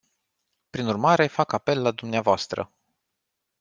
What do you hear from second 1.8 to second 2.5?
la dvs.